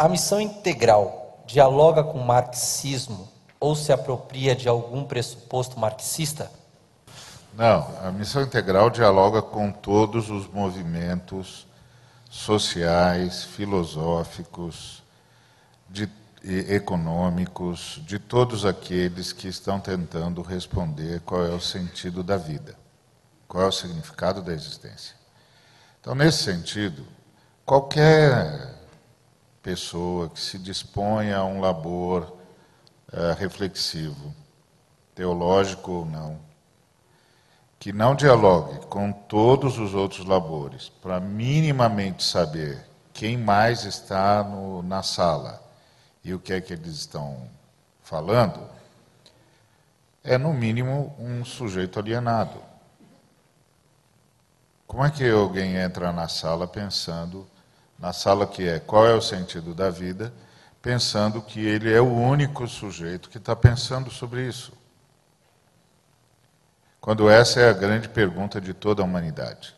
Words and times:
A 0.00 0.08
missão 0.08 0.40
integral 0.40 1.44
dialoga 1.46 2.02
com 2.02 2.18
o 2.18 2.26
marxismo 2.26 3.28
ou 3.60 3.76
se 3.76 3.92
apropria 3.92 4.56
de 4.56 4.66
algum 4.66 5.04
pressuposto 5.04 5.78
marxista? 5.78 6.50
Não, 7.52 7.86
a 8.02 8.10
missão 8.10 8.40
integral 8.40 8.88
dialoga 8.88 9.42
com 9.42 9.70
todos 9.70 10.30
os 10.30 10.48
movimentos 10.48 11.66
sociais, 12.30 13.44
filosóficos, 13.44 15.02
de, 15.86 16.08
econômicos, 16.42 18.00
de 18.06 18.18
todos 18.18 18.64
aqueles 18.64 19.34
que 19.34 19.48
estão 19.48 19.78
tentando 19.78 20.40
responder 20.40 21.20
qual 21.26 21.44
é 21.44 21.50
o 21.50 21.60
sentido 21.60 22.22
da 22.22 22.38
vida, 22.38 22.74
qual 23.46 23.64
é 23.64 23.66
o 23.66 23.72
significado 23.72 24.40
da 24.40 24.54
existência. 24.54 25.14
Então, 26.00 26.14
nesse 26.14 26.42
sentido, 26.42 27.04
qualquer 27.66 28.79
pessoa 29.62 30.28
que 30.28 30.40
se 30.40 30.58
dispõe 30.58 31.32
a 31.32 31.44
um 31.44 31.60
labor 31.60 32.36
uh, 33.12 33.34
reflexivo, 33.38 34.34
teológico 35.14 35.92
ou 35.92 36.06
não, 36.06 36.38
que 37.78 37.92
não 37.92 38.14
dialogue 38.14 38.86
com 38.86 39.10
todos 39.10 39.78
os 39.78 39.94
outros 39.94 40.24
labores, 40.26 40.88
para 40.88 41.18
minimamente 41.18 42.22
saber 42.22 42.86
quem 43.12 43.36
mais 43.36 43.84
está 43.84 44.42
no, 44.42 44.82
na 44.82 45.02
sala 45.02 45.62
e 46.24 46.34
o 46.34 46.38
que 46.38 46.52
é 46.52 46.60
que 46.60 46.72
eles 46.72 46.94
estão 46.96 47.48
falando, 48.02 48.60
é 50.22 50.36
no 50.36 50.52
mínimo 50.52 51.14
um 51.18 51.44
sujeito 51.44 51.98
alienado. 51.98 52.62
Como 54.86 55.04
é 55.04 55.10
que 55.10 55.28
alguém 55.28 55.76
entra 55.76 56.12
na 56.12 56.28
sala 56.28 56.66
pensando, 56.66 57.46
na 58.00 58.12
sala 58.12 58.46
que 58.46 58.66
é 58.66 58.80
qual 58.80 59.06
é 59.06 59.14
o 59.14 59.20
sentido 59.20 59.74
da 59.74 59.90
vida, 59.90 60.32
pensando 60.80 61.42
que 61.42 61.60
ele 61.60 61.92
é 61.92 62.00
o 62.00 62.10
único 62.10 62.66
sujeito 62.66 63.28
que 63.28 63.36
está 63.36 63.54
pensando 63.54 64.10
sobre 64.10 64.48
isso? 64.48 64.72
Quando 67.00 67.28
essa 67.28 67.60
é 67.60 67.68
a 67.68 67.74
grande 67.74 68.08
pergunta 68.08 68.60
de 68.60 68.72
toda 68.72 69.02
a 69.02 69.04
humanidade. 69.04 69.74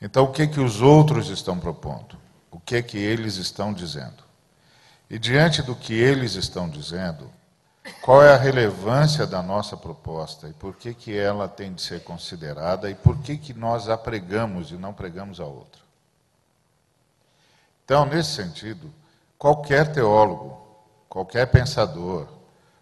Então, 0.00 0.24
o 0.24 0.32
que 0.32 0.46
que 0.46 0.60
os 0.60 0.82
outros 0.82 1.28
estão 1.28 1.58
propondo? 1.58 2.18
O 2.50 2.58
que 2.58 2.82
que 2.82 2.98
eles 2.98 3.36
estão 3.36 3.72
dizendo? 3.72 4.22
E 5.08 5.18
diante 5.18 5.62
do 5.62 5.74
que 5.74 5.94
eles 5.94 6.34
estão 6.34 6.68
dizendo, 6.68 7.30
qual 8.02 8.22
é 8.22 8.32
a 8.32 8.38
relevância 8.38 9.26
da 9.26 9.42
nossa 9.42 9.76
proposta 9.76 10.48
e 10.48 10.52
por 10.54 10.76
que, 10.76 10.94
que 10.94 11.16
ela 11.16 11.48
tem 11.48 11.72
de 11.72 11.82
ser 11.82 12.02
considerada 12.02 12.90
e 12.90 12.94
por 12.94 13.18
que, 13.18 13.36
que 13.36 13.52
nós 13.52 13.88
a 13.88 13.96
pregamos 13.96 14.70
e 14.70 14.74
não 14.74 14.92
pregamos 14.92 15.40
a 15.40 15.44
outra. 15.44 15.83
Então, 17.84 18.06
nesse 18.06 18.30
sentido, 18.30 18.92
qualquer 19.38 19.92
teólogo, 19.92 20.58
qualquer 21.08 21.46
pensador, 21.46 22.26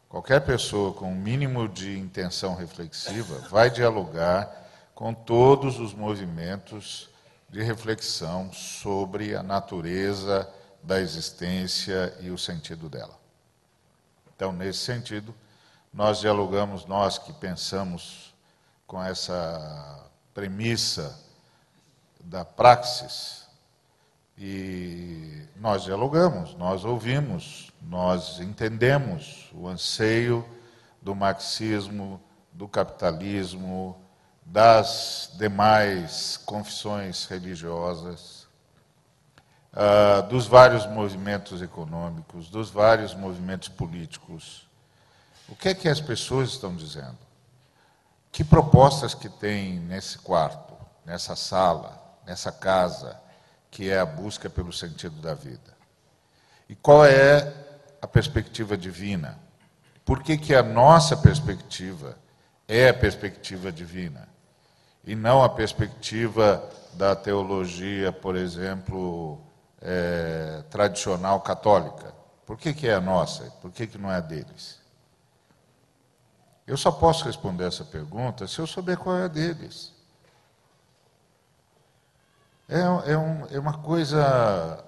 qualquer 0.09 0.41
pessoa 0.41 0.93
com 0.93 1.11
um 1.11 1.17
mínimo 1.17 1.69
de 1.69 1.99
intenção 1.99 2.55
reflexiva 2.55 3.39
vai 3.49 3.69
dialogar 3.69 4.49
com 4.95 5.13
todos 5.13 5.81
os 5.81 5.93
movimentos 5.93 7.11
de 7.49 7.63
reflexão 7.63 8.53
sobre 8.53 9.35
a 9.35 9.43
natureza 9.43 10.49
da 10.83 11.01
existência 11.01 12.17
e 12.21 12.31
o 12.31 12.39
sentido 12.39 12.89
dela. 12.89 13.19
Então, 14.35 14.53
nesse 14.53 14.79
sentido, 14.81 15.35
nós 15.93 16.21
dialogamos, 16.21 16.87
nós 16.87 17.19
que 17.19 17.33
pensamos 17.33 18.33
com 18.87 19.03
essa 19.03 20.11
premissa 20.33 21.21
da 22.21 22.45
praxis, 22.45 23.42
e 24.45 25.47
nós 25.55 25.85
dialogamos, 25.85 26.57
nós 26.57 26.85
ouvimos, 26.85 27.73
nós 27.81 28.41
entendemos 28.41 29.49
o 29.55 29.69
anseio 29.69 30.45
do 31.01 31.15
marxismo, 31.15 32.21
do 32.53 32.67
capitalismo, 32.67 33.97
das 34.45 35.31
demais 35.35 36.39
confissões 36.39 37.25
religiosas, 37.27 38.49
uh, 39.75 40.27
dos 40.29 40.49
vários 40.49 40.87
movimentos 40.87 41.63
econômicos, 41.63 42.51
dos 42.51 42.69
vários 42.69 43.15
movimentos 43.15 43.69
políticos. 43.69 44.69
O 45.49 45.55
que 45.55 45.69
é 45.69 45.75
que 45.75 45.89
as 45.89 46.01
pessoas 46.01 46.49
estão 46.49 46.75
dizendo? 46.75 47.19
Que 48.33 48.43
propostas 48.43 49.15
que 49.15 49.29
tem 49.29 49.79
nesse 49.79 50.19
quarto, 50.19 50.75
nessa 51.07 51.37
sala, 51.37 52.03
nessa 52.27 52.51
casa, 52.51 53.23
que 53.73 53.89
é 53.89 53.99
a 53.99 54.05
busca 54.05 54.51
pelo 54.51 54.71
sentido 54.71 55.21
da 55.23 55.33
vida? 55.33 55.75
E 56.69 56.75
qual 56.77 57.07
é 57.07 57.53
a 58.03 58.07
perspectiva 58.07 58.77
divina? 58.77 59.39
Por 60.05 60.23
que, 60.23 60.37
que 60.37 60.55
a 60.55 60.63
nossa 60.63 61.17
perspectiva 61.17 62.19
é 62.69 62.91
a 62.91 62.95
perspectiva 62.95 63.73
divina? 63.73 64.29
E 65.05 65.17
não 65.17 65.43
a 65.43 65.49
perspectiva 65.49 66.69
da 66.93 67.17
teologia, 67.17 68.13
por 68.13 68.37
exemplo, 68.37 69.41
é, 69.81 70.63
tradicional 70.69 71.41
católica? 71.41 72.15
Por 72.45 72.59
que, 72.59 72.75
que 72.75 72.87
é 72.87 72.95
a 72.95 73.01
nossa? 73.01 73.45
Por 73.63 73.73
que, 73.73 73.87
que 73.87 73.97
não 73.97 74.13
é 74.13 74.17
a 74.17 74.21
deles? 74.21 74.81
Eu 76.67 76.77
só 76.77 76.93
posso 76.93 77.25
responder 77.25 77.65
essa 77.65 77.85
pergunta 77.85 78.47
se 78.47 78.59
eu 78.59 78.67
souber 78.67 78.99
qual 78.99 79.17
é 79.17 79.25
a 79.25 79.29
deles. 79.29 79.92
É, 82.73 83.13
é, 83.13 83.19
um, 83.19 83.47
é 83.51 83.59
uma 83.59 83.75
coisa 83.75 84.83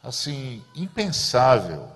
assim 0.00 0.62
impensável 0.76 1.88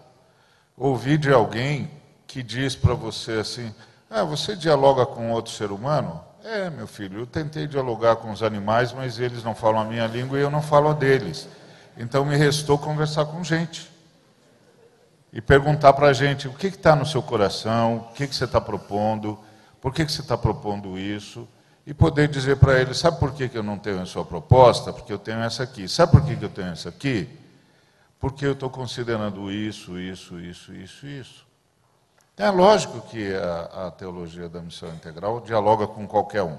ouvir 0.76 1.16
de 1.16 1.32
alguém 1.32 1.88
que 2.26 2.42
diz 2.42 2.74
para 2.74 2.92
você 2.92 3.34
assim: 3.34 3.72
ah, 4.10 4.24
você 4.24 4.56
dialoga 4.56 5.06
com 5.06 5.30
outro 5.30 5.52
ser 5.52 5.70
humano? 5.70 6.20
É, 6.42 6.68
meu 6.70 6.88
filho, 6.88 7.20
eu 7.20 7.26
tentei 7.26 7.68
dialogar 7.68 8.16
com 8.16 8.32
os 8.32 8.42
animais, 8.42 8.92
mas 8.92 9.20
eles 9.20 9.44
não 9.44 9.54
falam 9.54 9.80
a 9.80 9.84
minha 9.84 10.08
língua 10.08 10.38
e 10.38 10.42
eu 10.42 10.50
não 10.50 10.60
falo 10.60 10.88
a 10.88 10.92
deles. 10.92 11.48
Então 11.96 12.24
me 12.24 12.36
restou 12.36 12.76
conversar 12.76 13.26
com 13.26 13.44
gente. 13.44 13.88
E 15.32 15.40
perguntar 15.40 15.92
para 15.92 16.08
a 16.08 16.12
gente 16.12 16.48
o 16.48 16.52
que 16.52 16.66
está 16.66 16.96
no 16.96 17.06
seu 17.06 17.22
coração, 17.22 18.08
o 18.10 18.14
que, 18.14 18.26
que 18.26 18.34
você 18.34 18.44
está 18.44 18.60
propondo, 18.60 19.38
por 19.80 19.94
que, 19.94 20.04
que 20.04 20.10
você 20.10 20.20
está 20.20 20.36
propondo 20.36 20.98
isso. 20.98 21.46
E 21.86 21.94
poder 21.94 22.26
dizer 22.26 22.56
para 22.56 22.80
ele, 22.80 22.92
sabe 22.94 23.20
por 23.20 23.32
que, 23.32 23.48
eu 23.54 23.62
não 23.62 23.78
tenho 23.78 24.02
a 24.02 24.06
sua 24.06 24.24
proposta? 24.24 24.92
Porque 24.92 25.12
eu 25.12 25.19
tenho 25.19 25.38
essa 25.38 25.62
aqui. 25.62 25.86
Sabe 25.86 26.12
por 26.12 26.24
que, 26.24 26.34
que 26.34 26.44
eu 26.44 26.50
tenho 26.50 26.72
essa 26.72 26.88
aqui? 26.88 27.28
Porque 28.19 28.44
eu 28.44 28.52
estou 28.52 28.69
considerando 28.69 29.52
isso, 29.52 29.97
isso, 29.97 30.41
isso, 30.41 30.74
isso, 30.74 31.06
isso. 31.06 31.47
É 32.36 32.50
lógico 32.50 33.00
que 33.02 33.32
a, 33.34 33.86
a 33.86 33.91
teologia 33.92 34.48
da 34.48 34.60
missão 34.60 34.88
integral 34.88 35.41
dialoga 35.41 35.86
com 35.86 36.08
qualquer 36.08 36.42
um. 36.42 36.58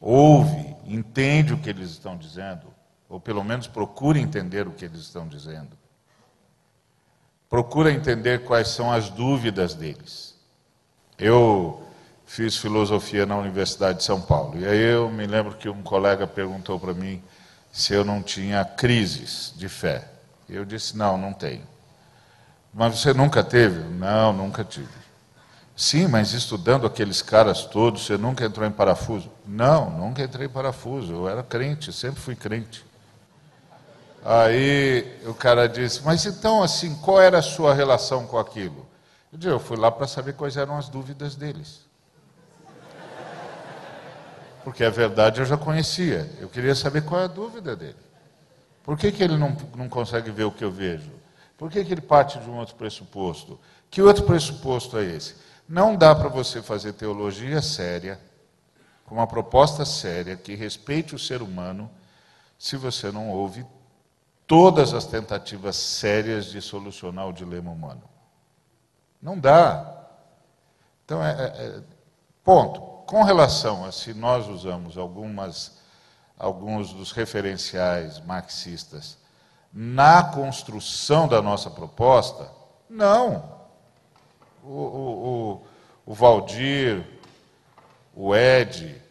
Ouve, 0.00 0.74
entende 0.86 1.52
o 1.52 1.58
que 1.58 1.68
eles 1.68 1.90
estão 1.90 2.16
dizendo, 2.16 2.66
ou 3.08 3.20
pelo 3.20 3.44
menos 3.44 3.66
procura 3.66 4.18
entender 4.18 4.66
o 4.66 4.72
que 4.72 4.86
eles 4.86 5.00
estão 5.00 5.28
dizendo. 5.28 5.76
Procura 7.48 7.92
entender 7.92 8.44
quais 8.44 8.68
são 8.68 8.90
as 8.90 9.10
dúvidas 9.10 9.74
deles. 9.74 10.34
Eu 11.18 11.84
fiz 12.26 12.56
filosofia 12.56 13.26
na 13.26 13.36
Universidade 13.36 13.98
de 13.98 14.04
São 14.04 14.20
Paulo, 14.20 14.58
e 14.58 14.66
aí 14.66 14.80
eu 14.80 15.10
me 15.10 15.26
lembro 15.26 15.54
que 15.54 15.68
um 15.68 15.82
colega 15.82 16.26
perguntou 16.26 16.78
para 16.78 16.94
mim 16.94 17.22
se 17.72 17.92
eu 17.92 18.04
não 18.04 18.22
tinha 18.22 18.64
crises 18.64 19.52
de 19.56 19.68
fé. 19.68 20.08
Eu 20.48 20.64
disse: 20.64 20.96
não, 20.96 21.18
não 21.18 21.32
tenho. 21.32 21.66
Mas 22.72 22.98
você 22.98 23.12
nunca 23.12 23.42
teve? 23.42 23.80
Não, 23.80 24.32
nunca 24.32 24.64
tive. 24.64 25.04
Sim, 25.76 26.06
mas 26.06 26.32
estudando 26.32 26.86
aqueles 26.86 27.20
caras 27.20 27.64
todos, 27.64 28.06
você 28.06 28.16
nunca 28.16 28.44
entrou 28.44 28.66
em 28.66 28.70
parafuso? 28.70 29.30
Não, 29.44 29.90
nunca 29.90 30.22
entrei 30.22 30.46
em 30.46 30.50
parafuso. 30.50 31.12
Eu 31.12 31.28
era 31.28 31.42
crente, 31.42 31.92
sempre 31.92 32.20
fui 32.20 32.36
crente. 32.36 32.84
Aí 34.24 35.20
o 35.26 35.34
cara 35.34 35.68
disse: 35.68 36.00
Mas 36.04 36.24
então, 36.26 36.62
assim, 36.62 36.94
qual 36.96 37.20
era 37.20 37.38
a 37.38 37.42
sua 37.42 37.74
relação 37.74 38.26
com 38.26 38.38
aquilo? 38.38 38.86
Eu 39.32 39.38
disse: 39.38 39.52
Eu 39.52 39.58
fui 39.60 39.76
lá 39.76 39.90
para 39.90 40.06
saber 40.06 40.34
quais 40.34 40.56
eram 40.56 40.76
as 40.78 40.88
dúvidas 40.88 41.34
deles. 41.34 41.80
Porque 44.64 44.82
a 44.82 44.90
verdade 44.90 45.40
eu 45.40 45.46
já 45.46 45.56
conhecia. 45.56 46.30
Eu 46.40 46.48
queria 46.48 46.74
saber 46.74 47.04
qual 47.04 47.20
é 47.20 47.24
a 47.24 47.28
dúvida 47.28 47.76
dele. 47.76 47.96
Por 48.82 48.98
que, 48.98 49.12
que 49.12 49.22
ele 49.22 49.36
não, 49.36 49.56
não 49.76 49.88
consegue 49.88 50.30
ver 50.30 50.44
o 50.44 50.50
que 50.50 50.64
eu 50.64 50.70
vejo? 50.70 51.10
Por 51.56 51.70
que, 51.70 51.84
que 51.84 51.92
ele 51.92 52.00
parte 52.00 52.38
de 52.38 52.48
um 52.48 52.56
outro 52.56 52.74
pressuposto? 52.74 53.60
Que 53.90 54.02
outro 54.02 54.24
pressuposto 54.24 54.98
é 54.98 55.04
esse? 55.04 55.36
Não 55.68 55.94
dá 55.96 56.14
para 56.14 56.28
você 56.28 56.60
fazer 56.60 56.92
teologia 56.92 57.62
séria, 57.62 58.20
com 59.06 59.14
uma 59.14 59.26
proposta 59.26 59.84
séria, 59.84 60.36
que 60.36 60.54
respeite 60.54 61.14
o 61.14 61.18
ser 61.18 61.42
humano, 61.42 61.90
se 62.58 62.76
você 62.76 63.10
não 63.12 63.30
ouve 63.30 63.64
todas 64.46 64.92
as 64.92 65.06
tentativas 65.06 65.76
sérias 65.76 66.46
de 66.46 66.60
solucionar 66.60 67.28
o 67.28 67.32
dilema 67.32 67.70
humano. 67.70 68.02
Não 69.20 69.38
dá. 69.38 70.06
Então, 71.04 71.24
é, 71.24 71.30
é, 71.30 71.44
é, 71.44 71.82
ponto. 72.42 72.93
Com 73.06 73.22
relação 73.22 73.84
a 73.84 73.92
se 73.92 74.14
nós 74.14 74.48
usamos 74.48 74.96
algumas, 74.96 75.78
alguns 76.38 76.92
dos 76.92 77.12
referenciais 77.12 78.18
marxistas 78.20 79.18
na 79.72 80.22
construção 80.22 81.28
da 81.28 81.42
nossa 81.42 81.70
proposta? 81.70 82.50
Não. 82.88 83.44
O, 84.62 84.68
o, 84.68 85.62
o, 86.06 86.12
o 86.12 86.14
Valdir, 86.14 87.04
o 88.14 88.34
Ed, 88.34 89.02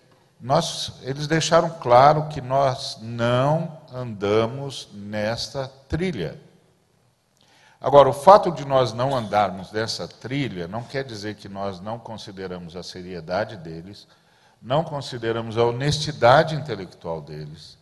nós, 0.41 0.93
eles 1.03 1.27
deixaram 1.27 1.69
claro 1.69 2.27
que 2.29 2.41
nós 2.41 2.97
não 3.01 3.77
andamos 3.93 4.89
nesta 4.93 5.67
trilha. 5.87 6.39
Agora, 7.83 8.07
o 8.07 8.13
fato 8.13 8.49
de 8.49 8.65
nós 8.65 8.93
não 8.93 9.13
andarmos 9.13 9.69
nessa 9.73 10.07
trilha 10.07 10.69
não 10.69 10.83
quer 10.83 11.03
dizer 11.03 11.35
que 11.35 11.49
nós 11.49 11.81
não 11.81 11.99
consideramos 11.99 12.77
a 12.77 12.81
seriedade 12.81 13.57
deles, 13.57 14.07
não 14.61 14.85
consideramos 14.85 15.57
a 15.57 15.65
honestidade 15.65 16.55
intelectual 16.55 17.19
deles 17.19 17.77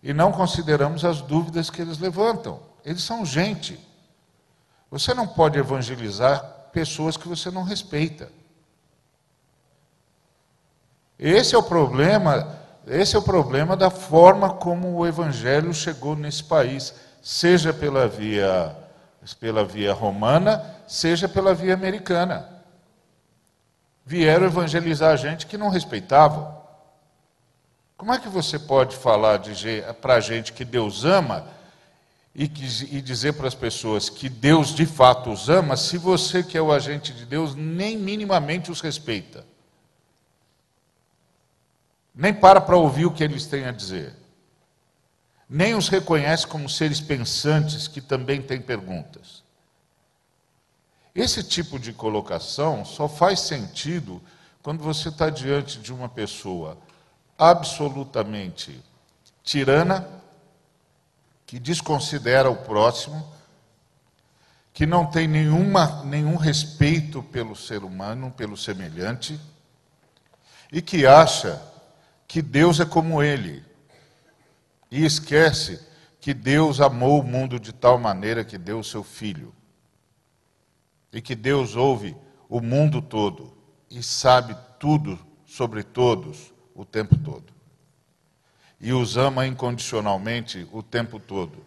e 0.00 0.14
não 0.14 0.30
consideramos 0.30 1.04
as 1.04 1.20
dúvidas 1.20 1.68
que 1.68 1.82
eles 1.82 1.98
levantam. 1.98 2.60
Eles 2.84 3.02
são 3.02 3.26
gente. 3.26 3.76
Você 4.88 5.12
não 5.14 5.26
pode 5.26 5.58
evangelizar 5.58 6.68
pessoas 6.72 7.16
que 7.16 7.26
você 7.26 7.50
não 7.50 7.64
respeita. 7.64 8.30
Esse 11.18 11.56
é 11.56 11.58
o 11.58 11.62
problema, 11.64 12.56
esse 12.86 13.16
é 13.16 13.18
o 13.18 13.22
problema 13.22 13.76
da 13.76 13.90
forma 13.90 14.54
como 14.54 14.96
o 14.96 15.04
evangelho 15.04 15.74
chegou 15.74 16.14
nesse 16.14 16.44
país, 16.44 16.94
seja 17.20 17.74
pela 17.74 18.06
via 18.06 18.76
pela 19.38 19.64
via 19.64 19.92
romana, 19.92 20.64
seja 20.86 21.28
pela 21.28 21.54
via 21.54 21.74
americana. 21.74 22.48
Vieram 24.04 24.46
evangelizar 24.46 25.16
gente 25.16 25.46
que 25.46 25.58
não 25.58 25.68
respeitavam. 25.68 26.58
Como 27.96 28.12
é 28.12 28.18
que 28.18 28.28
você 28.28 28.58
pode 28.58 28.96
falar 28.96 29.40
para 30.00 30.14
a 30.14 30.20
gente 30.20 30.52
que 30.52 30.64
Deus 30.64 31.04
ama 31.04 31.46
e, 32.34 32.48
que, 32.48 32.64
e 32.96 33.02
dizer 33.02 33.34
para 33.34 33.46
as 33.46 33.54
pessoas 33.54 34.08
que 34.08 34.28
Deus 34.28 34.74
de 34.74 34.86
fato 34.86 35.30
os 35.30 35.48
ama, 35.50 35.76
se 35.76 35.98
você, 35.98 36.42
que 36.42 36.56
é 36.56 36.62
o 36.62 36.72
agente 36.72 37.12
de 37.12 37.26
Deus, 37.26 37.54
nem 37.54 37.98
minimamente 37.98 38.70
os 38.70 38.80
respeita? 38.80 39.44
Nem 42.14 42.32
para 42.32 42.60
para 42.60 42.76
ouvir 42.76 43.04
o 43.04 43.12
que 43.12 43.22
eles 43.22 43.46
têm 43.46 43.66
a 43.66 43.72
dizer 43.72 44.19
nem 45.52 45.74
os 45.74 45.88
reconhece 45.88 46.46
como 46.46 46.68
seres 46.68 47.00
pensantes 47.00 47.88
que 47.88 48.00
também 48.00 48.40
têm 48.40 48.62
perguntas. 48.62 49.42
Esse 51.12 51.42
tipo 51.42 51.76
de 51.76 51.92
colocação 51.92 52.84
só 52.84 53.08
faz 53.08 53.40
sentido 53.40 54.22
quando 54.62 54.84
você 54.84 55.08
está 55.08 55.28
diante 55.28 55.80
de 55.80 55.92
uma 55.92 56.08
pessoa 56.08 56.78
absolutamente 57.36 58.80
tirana, 59.42 60.06
que 61.44 61.58
desconsidera 61.58 62.48
o 62.48 62.56
próximo, 62.56 63.26
que 64.72 64.86
não 64.86 65.04
tem 65.04 65.26
nenhuma, 65.26 66.04
nenhum 66.04 66.36
respeito 66.36 67.24
pelo 67.24 67.56
ser 67.56 67.82
humano, 67.82 68.30
pelo 68.30 68.56
semelhante, 68.56 69.40
e 70.70 70.80
que 70.80 71.04
acha 71.04 71.60
que 72.28 72.40
Deus 72.40 72.78
é 72.78 72.84
como 72.84 73.20
ele, 73.20 73.64
e 74.90 75.04
esquece 75.04 75.80
que 76.20 76.34
Deus 76.34 76.80
amou 76.80 77.20
o 77.20 77.24
mundo 77.24 77.58
de 77.58 77.72
tal 77.72 77.98
maneira 77.98 78.44
que 78.44 78.58
deu 78.58 78.80
o 78.80 78.84
seu 78.84 79.04
filho. 79.04 79.54
E 81.12 81.22
que 81.22 81.34
Deus 81.34 81.76
ouve 81.76 82.16
o 82.48 82.60
mundo 82.60 83.00
todo 83.00 83.56
e 83.88 84.02
sabe 84.02 84.56
tudo 84.78 85.18
sobre 85.46 85.82
todos 85.82 86.52
o 86.74 86.84
tempo 86.84 87.16
todo. 87.16 87.52
E 88.80 88.92
os 88.92 89.16
ama 89.16 89.46
incondicionalmente 89.46 90.66
o 90.72 90.82
tempo 90.82 91.18
todo. 91.18 91.64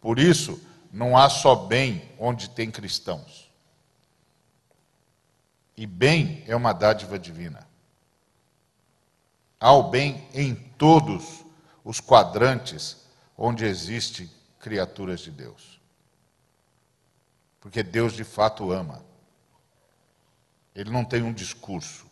Por 0.00 0.18
isso, 0.18 0.60
não 0.92 1.16
há 1.16 1.28
só 1.28 1.54
bem 1.54 2.10
onde 2.18 2.50
tem 2.50 2.70
cristãos. 2.70 3.50
E 5.76 5.86
bem 5.86 6.42
é 6.46 6.56
uma 6.56 6.72
dádiva 6.72 7.18
divina. 7.18 7.66
Há 9.60 9.72
o 9.72 9.90
bem 9.90 10.26
em 10.32 10.54
todos 10.54 11.24
os 11.24 11.45
quadrantes 12.00 13.06
onde 13.38 13.64
existem 13.64 14.30
criaturas 14.58 15.20
de 15.20 15.30
Deus. 15.30 15.80
Porque 17.60 17.82
Deus 17.82 18.12
de 18.12 18.24
fato 18.24 18.72
ama. 18.72 19.04
Ele 20.74 20.90
não 20.90 21.04
tem 21.04 21.22
um 21.22 21.32
discurso. 21.32 22.06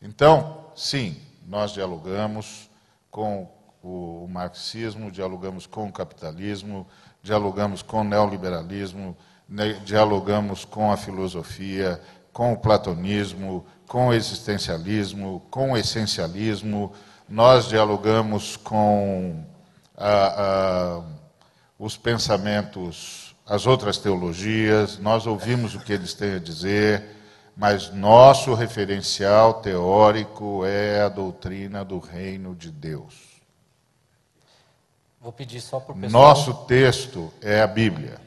Então, 0.00 0.72
sim, 0.74 1.20
nós 1.46 1.72
dialogamos 1.72 2.68
com 3.10 3.48
o 3.82 4.26
marxismo, 4.28 5.10
dialogamos 5.10 5.66
com 5.66 5.88
o 5.88 5.92
capitalismo, 5.92 6.86
dialogamos 7.22 7.82
com 7.82 8.00
o 8.00 8.04
neoliberalismo, 8.04 9.16
dialogamos 9.84 10.64
com 10.64 10.90
a 10.90 10.96
filosofia, 10.96 12.00
com 12.32 12.52
o 12.52 12.56
platonismo, 12.56 13.66
com 13.86 14.08
o 14.08 14.14
existencialismo, 14.14 15.42
com 15.50 15.72
o 15.72 15.76
essencialismo, 15.76 16.92
nós 17.32 17.66
dialogamos 17.66 18.58
com 18.58 19.42
os 21.78 21.96
pensamentos, 21.96 23.34
as 23.46 23.66
outras 23.66 23.96
teologias, 23.96 24.98
nós 24.98 25.26
ouvimos 25.26 25.74
o 25.74 25.80
que 25.80 25.94
eles 25.94 26.12
têm 26.12 26.34
a 26.34 26.38
dizer, 26.38 27.16
mas 27.56 27.90
nosso 27.90 28.52
referencial 28.52 29.54
teórico 29.54 30.62
é 30.66 31.00
a 31.00 31.08
doutrina 31.08 31.82
do 31.82 31.98
reino 31.98 32.54
de 32.54 32.70
Deus. 32.70 33.14
Vou 35.18 35.32
pedir 35.32 35.62
só 35.62 35.80
para 35.80 35.92
o 35.92 35.98
pessoal. 35.98 36.22
Nosso 36.22 36.52
texto 36.66 37.32
é 37.40 37.62
a 37.62 37.66
Bíblia. 37.66 38.20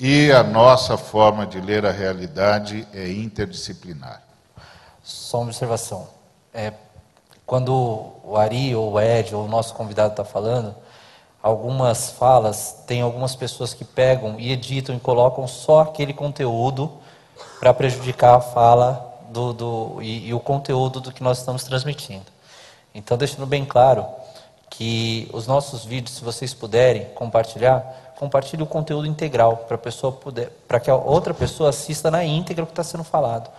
E 0.00 0.32
a 0.32 0.42
nossa 0.42 0.98
forma 0.98 1.46
de 1.46 1.60
ler 1.60 1.86
a 1.86 1.92
realidade 1.92 2.88
é 2.92 3.08
interdisciplinar. 3.08 4.20
Só 5.00 5.38
uma 5.38 5.46
observação. 5.46 6.08
É, 6.52 6.72
quando 7.46 8.12
o 8.24 8.36
Ari 8.36 8.74
ou 8.74 8.92
o 8.92 9.00
Ed 9.00 9.34
ou 9.34 9.44
o 9.44 9.48
nosso 9.48 9.72
convidado 9.74 10.10
está 10.10 10.24
falando, 10.24 10.74
algumas 11.40 12.10
falas, 12.10 12.82
tem 12.86 13.00
algumas 13.00 13.36
pessoas 13.36 13.72
que 13.72 13.84
pegam 13.84 14.34
e 14.38 14.50
editam 14.50 14.96
e 14.96 15.00
colocam 15.00 15.46
só 15.46 15.82
aquele 15.82 16.12
conteúdo 16.12 16.92
para 17.60 17.72
prejudicar 17.72 18.34
a 18.34 18.40
fala 18.40 19.14
do, 19.30 19.52
do 19.52 20.02
e, 20.02 20.28
e, 20.28 20.34
o 20.34 20.40
conteúdo 20.40 21.00
do 21.00 21.12
que 21.12 21.22
nós 21.22 21.38
estamos 21.38 21.62
transmitindo. 21.62 22.24
Então, 22.92 23.16
deixando 23.16 23.46
bem 23.46 23.64
claro 23.64 24.04
que 24.68 25.30
os 25.32 25.46
nossos 25.46 25.84
vídeos, 25.84 26.16
se 26.16 26.24
vocês 26.24 26.52
puderem 26.52 27.06
compartilhar, 27.14 28.12
compartilhe 28.18 28.62
o 28.62 28.66
conteúdo 28.66 29.06
integral 29.06 29.58
para 29.58 29.78
pessoa 29.78 30.12
poder, 30.12 30.50
para 30.66 30.80
que 30.80 30.90
a 30.90 30.96
outra 30.96 31.32
pessoa 31.32 31.70
assista 31.70 32.10
na 32.10 32.24
íntegra 32.24 32.64
o 32.64 32.66
que 32.66 32.72
está 32.72 32.82
sendo 32.82 33.04
falado, 33.04 33.50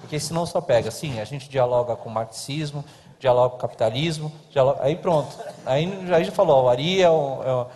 porque 0.00 0.18
senão 0.18 0.46
só 0.46 0.60
pega. 0.60 0.90
Sim, 0.90 1.20
a 1.20 1.24
gente 1.24 1.48
dialoga 1.48 1.94
com 1.94 2.08
o 2.08 2.12
marxismo, 2.12 2.84
dialoga 3.18 3.50
com 3.50 3.56
o 3.56 3.60
capitalismo, 3.60 4.32
dialoga, 4.50 4.82
aí 4.82 4.96
pronto. 4.96 5.36
Aí, 5.64 6.06
aí 6.12 6.24
já 6.24 6.32
falou, 6.32 6.64
o 6.64 6.68
Ari 6.68 7.02
é 7.02 7.10
o, 7.10 7.66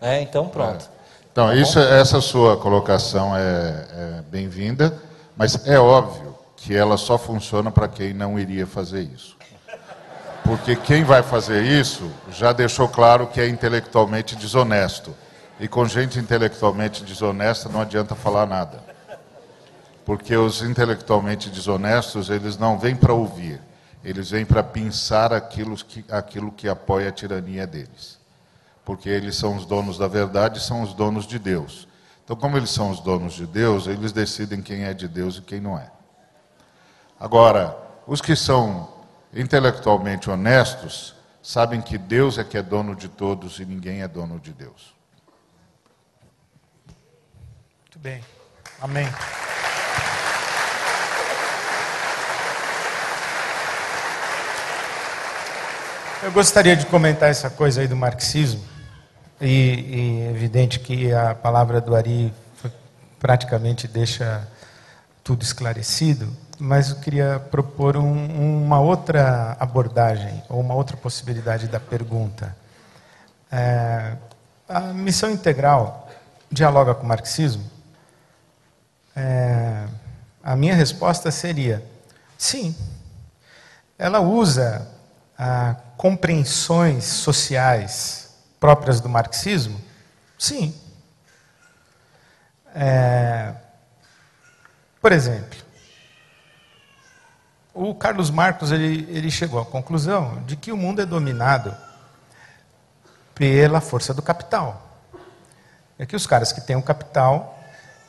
é 0.00 0.06
né? 0.06 0.22
então 0.22 0.48
pronto. 0.48 0.84
É. 0.84 0.96
Então, 1.32 1.48
tá 1.48 1.54
isso, 1.54 1.78
essa 1.78 2.20
sua 2.20 2.56
colocação 2.56 3.36
é, 3.36 3.40
é 3.40 4.22
bem-vinda, 4.30 4.98
mas 5.36 5.66
é 5.66 5.78
óbvio 5.78 6.34
que 6.56 6.74
ela 6.74 6.96
só 6.96 7.18
funciona 7.18 7.70
para 7.70 7.88
quem 7.88 8.14
não 8.14 8.38
iria 8.38 8.66
fazer 8.66 9.02
isso. 9.02 9.36
Porque 10.42 10.76
quem 10.76 11.04
vai 11.04 11.22
fazer 11.22 11.64
isso 11.64 12.10
já 12.30 12.52
deixou 12.52 12.88
claro 12.88 13.26
que 13.26 13.40
é 13.40 13.48
intelectualmente 13.48 14.36
desonesto. 14.36 15.14
E 15.58 15.66
com 15.66 15.86
gente 15.86 16.18
intelectualmente 16.18 17.02
desonesta 17.02 17.68
não 17.68 17.80
adianta 17.80 18.14
falar 18.14 18.46
nada. 18.46 18.82
Porque 20.04 20.36
os 20.36 20.62
intelectualmente 20.62 21.50
desonestos, 21.50 22.30
eles 22.30 22.56
não 22.56 22.78
vêm 22.78 22.94
para 22.94 23.12
ouvir 23.12 23.60
eles 24.06 24.30
vêm 24.30 24.46
para 24.46 24.62
pensar 24.62 25.32
aquilo 25.32 25.76
que, 25.76 26.04
aquilo 26.08 26.52
que 26.52 26.68
apoia 26.68 27.08
a 27.08 27.12
tirania 27.12 27.66
deles. 27.66 28.20
Porque 28.84 29.08
eles 29.08 29.34
são 29.34 29.56
os 29.56 29.66
donos 29.66 29.98
da 29.98 30.06
verdade, 30.06 30.62
são 30.62 30.80
os 30.80 30.94
donos 30.94 31.26
de 31.26 31.40
Deus. 31.40 31.88
Então, 32.24 32.36
como 32.36 32.56
eles 32.56 32.70
são 32.70 32.88
os 32.90 33.00
donos 33.00 33.34
de 33.34 33.44
Deus, 33.48 33.88
eles 33.88 34.12
decidem 34.12 34.62
quem 34.62 34.84
é 34.84 34.94
de 34.94 35.08
Deus 35.08 35.38
e 35.38 35.42
quem 35.42 35.60
não 35.60 35.76
é. 35.76 35.90
Agora, 37.18 37.76
os 38.06 38.20
que 38.20 38.36
são 38.36 38.94
intelectualmente 39.34 40.30
honestos 40.30 41.16
sabem 41.42 41.82
que 41.82 41.98
Deus 41.98 42.38
é 42.38 42.44
que 42.44 42.56
é 42.56 42.62
dono 42.62 42.94
de 42.94 43.08
todos 43.08 43.58
e 43.58 43.64
ninguém 43.64 44.02
é 44.02 44.08
dono 44.08 44.38
de 44.38 44.52
Deus. 44.52 44.94
Muito 47.82 47.98
bem. 47.98 48.22
Amém. 48.80 49.08
Eu 56.26 56.32
gostaria 56.32 56.74
de 56.74 56.84
comentar 56.86 57.30
essa 57.30 57.48
coisa 57.48 57.80
aí 57.80 57.86
do 57.86 57.94
marxismo, 57.94 58.60
e, 59.40 59.46
e 59.46 60.20
é 60.22 60.30
evidente 60.32 60.80
que 60.80 61.12
a 61.12 61.36
palavra 61.36 61.80
do 61.80 61.94
Ari 61.94 62.34
praticamente 63.20 63.86
deixa 63.86 64.44
tudo 65.22 65.44
esclarecido, 65.44 66.28
mas 66.58 66.90
eu 66.90 66.96
queria 66.96 67.38
propor 67.38 67.96
um, 67.96 68.64
uma 68.64 68.80
outra 68.80 69.56
abordagem, 69.60 70.42
ou 70.48 70.60
uma 70.60 70.74
outra 70.74 70.96
possibilidade 70.96 71.68
da 71.68 71.78
pergunta. 71.78 72.56
É, 73.48 74.16
a 74.68 74.80
missão 74.80 75.30
integral 75.30 76.10
dialoga 76.50 76.92
com 76.92 77.04
o 77.04 77.06
marxismo? 77.06 77.62
É, 79.14 79.84
a 80.42 80.56
minha 80.56 80.74
resposta 80.74 81.30
seria 81.30 81.84
sim. 82.36 82.74
Ela 83.96 84.18
usa 84.18 84.88
ah, 85.38 85.76
compreensões 85.96 87.04
sociais 87.04 88.34
próprias 88.60 89.00
do 89.00 89.08
marxismo? 89.08 89.80
Sim. 90.38 90.74
É, 92.74 93.54
por 95.00 95.12
exemplo, 95.12 95.58
o 97.72 97.94
Carlos 97.94 98.30
Marcos 98.30 98.72
ele, 98.72 99.06
ele 99.10 99.30
chegou 99.30 99.60
à 99.60 99.64
conclusão 99.64 100.42
de 100.44 100.56
que 100.56 100.72
o 100.72 100.76
mundo 100.76 101.00
é 101.00 101.06
dominado 101.06 101.76
pela 103.34 103.80
força 103.80 104.12
do 104.12 104.22
capital. 104.22 104.82
É 105.98 106.04
que 106.04 106.16
os 106.16 106.26
caras 106.26 106.52
que 106.52 106.60
têm 106.60 106.76
o 106.76 106.82
capital, 106.82 107.58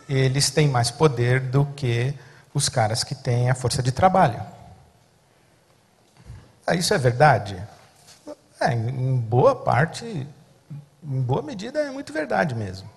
eles 0.10 0.50
têm 0.50 0.68
mais 0.68 0.92
poder 0.92 1.40
do 1.40 1.66
que 1.66 2.14
os 2.54 2.68
caras 2.68 3.04
que 3.04 3.16
têm 3.16 3.50
a 3.50 3.56
força 3.56 3.84
de 3.84 3.92
trabalho. 3.92 4.42
Ah, 6.66 6.76
isso 6.76 6.94
é 6.94 6.98
verdade? 6.98 7.62
É, 8.60 8.74
em 8.74 9.18
boa 9.18 9.56
parte, 9.56 10.06
em 10.06 11.22
boa 11.22 11.42
medida, 11.42 11.80
é 11.80 11.92
muito 11.92 12.12
verdade 12.12 12.56
mesmo. 12.56 12.90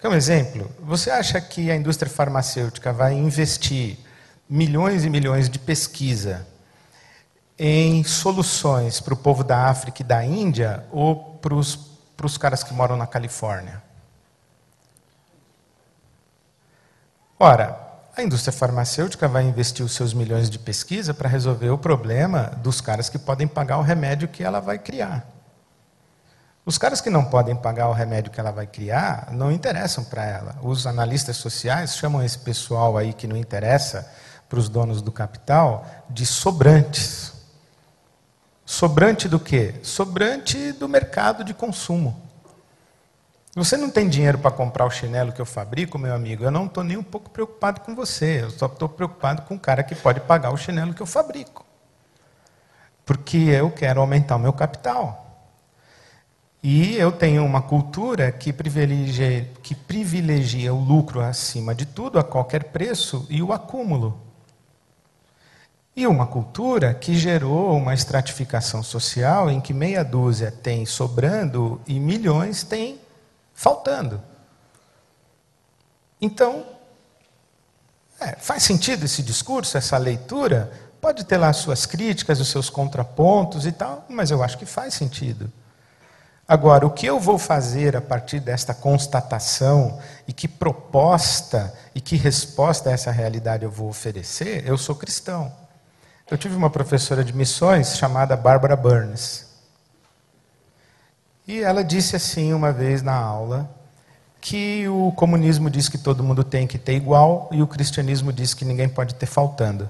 Como 0.00 0.14
exemplo, 0.14 0.70
você 0.80 1.10
acha 1.10 1.40
que 1.40 1.70
a 1.70 1.76
indústria 1.76 2.10
farmacêutica 2.10 2.92
vai 2.92 3.14
investir 3.14 3.98
milhões 4.48 5.04
e 5.04 5.10
milhões 5.10 5.48
de 5.48 5.58
pesquisa 5.58 6.46
em 7.58 8.02
soluções 8.02 9.00
para 9.00 9.14
o 9.14 9.16
povo 9.16 9.44
da 9.44 9.68
África 9.68 10.02
e 10.02 10.04
da 10.04 10.24
Índia 10.24 10.84
ou 10.90 11.38
para 11.40 11.54
os 11.54 12.38
caras 12.38 12.62
que 12.62 12.74
moram 12.74 12.96
na 12.96 13.06
Califórnia? 13.06 13.82
Ora, 17.38 17.91
a 18.14 18.22
indústria 18.22 18.52
farmacêutica 18.52 19.26
vai 19.26 19.42
investir 19.42 19.84
os 19.84 19.94
seus 19.94 20.12
milhões 20.12 20.50
de 20.50 20.58
pesquisa 20.58 21.14
para 21.14 21.28
resolver 21.28 21.70
o 21.70 21.78
problema 21.78 22.52
dos 22.62 22.80
caras 22.80 23.08
que 23.08 23.18
podem 23.18 23.48
pagar 23.48 23.78
o 23.78 23.82
remédio 23.82 24.28
que 24.28 24.44
ela 24.44 24.60
vai 24.60 24.78
criar. 24.78 25.26
Os 26.64 26.78
caras 26.78 27.00
que 27.00 27.10
não 27.10 27.24
podem 27.24 27.56
pagar 27.56 27.88
o 27.88 27.92
remédio 27.92 28.30
que 28.30 28.38
ela 28.38 28.52
vai 28.52 28.66
criar 28.66 29.28
não 29.32 29.50
interessam 29.50 30.04
para 30.04 30.24
ela. 30.24 30.56
Os 30.62 30.86
analistas 30.86 31.36
sociais 31.38 31.96
chamam 31.96 32.22
esse 32.22 32.38
pessoal 32.38 32.96
aí 32.96 33.12
que 33.12 33.26
não 33.26 33.36
interessa 33.36 34.08
para 34.48 34.58
os 34.58 34.68
donos 34.68 35.00
do 35.00 35.10
capital 35.10 35.84
de 36.08 36.26
sobrantes. 36.26 37.32
Sobrante 38.64 39.26
do 39.26 39.40
quê? 39.40 39.74
Sobrante 39.82 40.70
do 40.72 40.88
mercado 40.88 41.42
de 41.42 41.52
consumo. 41.54 42.30
Você 43.54 43.76
não 43.76 43.90
tem 43.90 44.08
dinheiro 44.08 44.38
para 44.38 44.50
comprar 44.50 44.86
o 44.86 44.90
chinelo 44.90 45.30
que 45.30 45.40
eu 45.40 45.44
fabrico, 45.44 45.98
meu 45.98 46.14
amigo? 46.14 46.42
Eu 46.42 46.50
não 46.50 46.64
estou 46.64 46.82
nem 46.82 46.96
um 46.96 47.02
pouco 47.02 47.28
preocupado 47.28 47.82
com 47.82 47.94
você. 47.94 48.44
Eu 48.44 48.50
só 48.50 48.64
estou 48.64 48.88
preocupado 48.88 49.42
com 49.42 49.56
o 49.56 49.60
cara 49.60 49.82
que 49.82 49.94
pode 49.94 50.20
pagar 50.20 50.52
o 50.52 50.56
chinelo 50.56 50.94
que 50.94 51.02
eu 51.02 51.06
fabrico. 51.06 51.66
Porque 53.04 53.36
eu 53.36 53.70
quero 53.70 54.00
aumentar 54.00 54.36
o 54.36 54.38
meu 54.38 54.54
capital. 54.54 55.22
E 56.62 56.96
eu 56.96 57.12
tenho 57.12 57.44
uma 57.44 57.60
cultura 57.60 58.32
que 58.32 58.54
privilegia, 58.54 59.50
que 59.62 59.74
privilegia 59.74 60.72
o 60.72 60.80
lucro 60.80 61.20
acima 61.20 61.74
de 61.74 61.84
tudo, 61.84 62.18
a 62.18 62.24
qualquer 62.24 62.64
preço, 62.64 63.26
e 63.28 63.42
o 63.42 63.52
acúmulo. 63.52 64.18
E 65.94 66.06
uma 66.06 66.26
cultura 66.26 66.94
que 66.94 67.14
gerou 67.14 67.76
uma 67.76 67.92
estratificação 67.92 68.82
social 68.82 69.50
em 69.50 69.60
que 69.60 69.74
meia 69.74 70.02
dúzia 70.02 70.50
tem 70.50 70.86
sobrando 70.86 71.78
e 71.86 72.00
milhões 72.00 72.62
têm 72.62 73.01
faltando. 73.54 74.22
Então, 76.20 76.66
é, 78.20 78.36
faz 78.36 78.62
sentido 78.62 79.04
esse 79.04 79.22
discurso, 79.22 79.76
essa 79.76 79.98
leitura? 79.98 80.72
Pode 81.00 81.24
ter 81.24 81.36
lá 81.36 81.48
as 81.48 81.56
suas 81.56 81.84
críticas, 81.84 82.38
os 82.38 82.48
seus 82.48 82.70
contrapontos 82.70 83.66
e 83.66 83.72
tal, 83.72 84.04
mas 84.08 84.30
eu 84.30 84.42
acho 84.42 84.56
que 84.56 84.64
faz 84.64 84.94
sentido. 84.94 85.52
Agora, 86.46 86.86
o 86.86 86.90
que 86.90 87.06
eu 87.06 87.18
vou 87.18 87.38
fazer 87.38 87.96
a 87.96 88.00
partir 88.00 88.38
desta 88.38 88.74
constatação 88.74 89.98
e 90.28 90.32
que 90.32 90.46
proposta 90.46 91.72
e 91.94 92.00
que 92.00 92.16
resposta 92.16 92.90
a 92.90 92.92
essa 92.92 93.10
realidade 93.10 93.64
eu 93.64 93.70
vou 93.70 93.88
oferecer? 93.88 94.66
Eu 94.66 94.76
sou 94.76 94.94
cristão. 94.94 95.52
Eu 96.30 96.38
tive 96.38 96.54
uma 96.54 96.70
professora 96.70 97.24
de 97.24 97.32
missões 97.32 97.96
chamada 97.96 98.36
Bárbara 98.36 98.76
Burns. 98.76 99.51
E 101.52 101.60
ela 101.62 101.84
disse 101.84 102.16
assim 102.16 102.54
uma 102.54 102.72
vez 102.72 103.02
na 103.02 103.14
aula 103.14 103.70
que 104.40 104.88
o 104.88 105.12
comunismo 105.12 105.68
diz 105.68 105.86
que 105.86 105.98
todo 105.98 106.24
mundo 106.24 106.42
tem 106.42 106.66
que 106.66 106.78
ter 106.78 106.94
igual 106.94 107.46
e 107.52 107.60
o 107.60 107.66
cristianismo 107.66 108.32
diz 108.32 108.54
que 108.54 108.64
ninguém 108.64 108.88
pode 108.88 109.14
ter 109.16 109.26
faltando. 109.26 109.84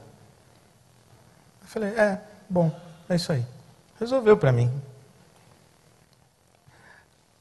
Eu 1.61 1.69
falei, 1.69 1.91
é, 1.91 2.19
bom, 2.51 2.69
é 3.09 3.15
isso 3.15 3.31
aí. 3.31 3.47
Resolveu 4.01 4.37
para 4.37 4.51
mim. 4.51 4.73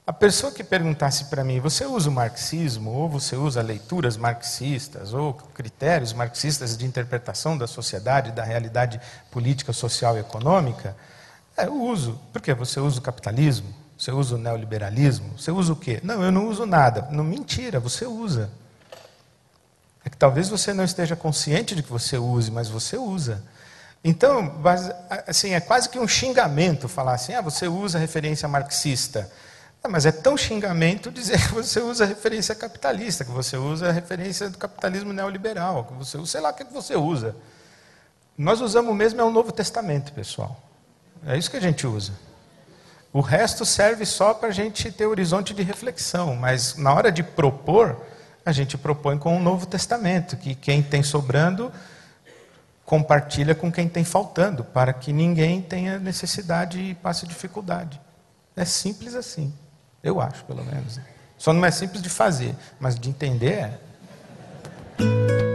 A 0.06 0.14
pessoa 0.14 0.52
que 0.52 0.64
perguntasse 0.64 1.26
para 1.26 1.44
mim, 1.44 1.60
você 1.60 1.84
usa 1.84 2.08
o 2.08 2.14
marxismo, 2.14 2.92
ou 2.92 3.10
você 3.10 3.36
usa 3.36 3.60
leituras 3.64 4.18
marxistas, 4.18 5.16
ou 5.16 5.34
critérios 5.34 6.14
marxistas 6.14 6.78
de 6.78 6.86
interpretação 6.86 7.58
da 7.58 7.66
sociedade, 7.66 8.32
da 8.34 8.44
realidade 8.44 9.02
política, 9.32 9.74
social 9.74 10.16
e 10.16 10.20
econômica, 10.20 10.96
é, 11.58 11.66
eu 11.66 11.74
uso. 11.82 12.22
Por 12.32 12.40
quê? 12.40 12.54
Você 12.54 12.80
usa 12.80 13.00
o 13.00 13.02
capitalismo? 13.02 13.81
Você 14.02 14.12
usa 14.12 14.34
o 14.34 14.38
neoliberalismo? 14.40 15.38
Você 15.38 15.52
usa 15.52 15.74
o 15.74 15.76
quê? 15.76 16.00
Não, 16.02 16.24
eu 16.24 16.32
não 16.32 16.48
uso 16.48 16.66
nada. 16.66 17.08
Não, 17.12 17.24
mentira, 17.24 17.80
você 17.80 18.04
usa. 18.04 18.50
É 20.04 20.10
que 20.10 20.18
talvez 20.18 20.50
você 20.50 20.74
não 20.74 20.84
esteja 20.84 21.16
consciente 21.16 21.76
de 21.76 21.84
que 21.84 21.90
você 21.92 22.18
use, 22.18 22.50
mas 22.50 22.68
você 22.68 22.98
usa. 22.98 23.44
Então, 24.04 24.60
assim, 25.28 25.54
é 25.54 25.60
quase 25.60 25.88
que 25.88 26.00
um 26.00 26.08
xingamento 26.08 26.88
falar 26.88 27.14
assim: 27.14 27.36
ah, 27.36 27.42
você 27.42 27.68
usa 27.68 28.00
referência 28.00 28.48
marxista. 28.48 29.32
Ah, 29.84 29.88
mas 29.88 30.08
é 30.08 30.12
tão 30.12 30.36
xingamento 30.36 31.12
dizer 31.12 31.38
que 31.40 31.54
você 31.54 31.80
usa 31.80 32.04
referência 32.04 32.56
capitalista, 32.56 33.24
que 33.24 33.30
você 33.30 33.56
usa 33.56 33.92
referência 33.92 34.50
do 34.50 34.58
capitalismo 34.58 35.14
neoliberal, 35.14 35.84
que 35.84 35.94
você 35.94 36.18
usa, 36.18 36.32
sei 36.32 36.42
lá 36.42 36.50
o 36.50 36.54
que 36.56 36.64
você 36.64 36.96
usa. 36.96 37.36
Nós 38.36 38.62
usamos 38.62 38.96
mesmo 38.96 39.22
é 39.22 39.24
o 39.24 39.30
Novo 39.30 39.52
Testamento, 39.52 40.12
pessoal. 40.12 40.60
É 41.24 41.38
isso 41.38 41.52
que 41.52 41.58
a 41.58 41.62
gente 41.62 41.86
usa. 41.86 42.31
O 43.14 43.20
resto 43.20 43.66
serve 43.66 44.06
só 44.06 44.34
para 44.34 44.50
a 44.50 44.52
gente 44.52 44.90
ter 44.92 45.06
horizonte 45.06 45.54
de 45.54 45.64
reflexão, 45.64 46.36
mas 46.36 46.76
na 46.78 46.94
hora 46.94 47.12
de 47.12 47.22
propor, 47.22 48.02
a 48.46 48.52
gente 48.52 48.78
propõe 48.78 49.18
com 49.18 49.36
o 49.36 49.40
Novo 49.40 49.66
Testamento, 49.66 50.38
que 50.38 50.56
quem 50.56 50.82
tem 50.82 51.04
sobrando 51.04 51.72
compartilha 52.86 53.54
com 53.54 53.72
quem 53.72 53.88
tem 53.88 54.04
faltando, 54.04 54.64
para 54.64 54.94
que 54.94 55.12
ninguém 55.14 55.62
tenha 55.62 56.00
necessidade 56.00 56.80
e 56.80 56.96
passe 56.96 57.28
dificuldade. 57.28 58.00
É 58.56 58.66
simples 58.66 59.16
assim, 59.16 59.54
eu 60.04 60.20
acho, 60.20 60.44
pelo 60.46 60.64
menos. 60.64 61.00
Só 61.38 61.54
não 61.54 61.66
é 61.66 61.72
simples 61.72 62.02
de 62.02 62.10
fazer, 62.10 62.56
mas 62.80 63.00
de 63.00 63.10
entender 63.10 63.54
é. 65.00 65.51